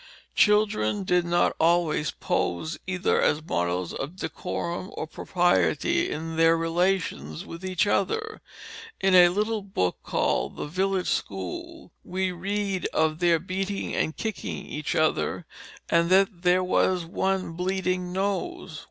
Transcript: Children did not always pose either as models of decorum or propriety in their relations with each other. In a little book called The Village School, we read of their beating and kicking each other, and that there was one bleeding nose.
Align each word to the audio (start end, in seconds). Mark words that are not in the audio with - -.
Children 0.33 1.03
did 1.03 1.25
not 1.25 1.55
always 1.59 2.09
pose 2.09 2.79
either 2.87 3.21
as 3.21 3.43
models 3.43 3.93
of 3.93 4.15
decorum 4.15 4.89
or 4.97 5.05
propriety 5.05 6.09
in 6.09 6.37
their 6.37 6.57
relations 6.57 7.45
with 7.45 7.63
each 7.63 7.85
other. 7.85 8.41
In 8.99 9.13
a 9.13 9.29
little 9.29 9.61
book 9.61 9.97
called 10.01 10.55
The 10.57 10.65
Village 10.65 11.05
School, 11.11 11.91
we 12.03 12.31
read 12.31 12.87
of 12.87 13.19
their 13.19 13.37
beating 13.37 13.95
and 13.95 14.17
kicking 14.17 14.65
each 14.65 14.95
other, 14.95 15.45
and 15.87 16.09
that 16.09 16.41
there 16.41 16.63
was 16.63 17.05
one 17.05 17.51
bleeding 17.51 18.11
nose. 18.11 18.79